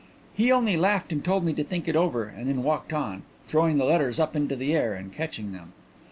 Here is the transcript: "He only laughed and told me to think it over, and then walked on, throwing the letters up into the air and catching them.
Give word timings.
"He 0.33 0.51
only 0.51 0.77
laughed 0.77 1.11
and 1.11 1.23
told 1.23 1.45
me 1.45 1.53
to 1.53 1.63
think 1.63 1.87
it 1.87 1.95
over, 1.95 2.23
and 2.25 2.47
then 2.49 2.63
walked 2.63 2.91
on, 2.91 3.21
throwing 3.45 3.77
the 3.77 3.85
letters 3.85 4.19
up 4.19 4.35
into 4.35 4.55
the 4.55 4.73
air 4.73 4.95
and 4.95 5.13
catching 5.13 5.51
them. 5.51 5.73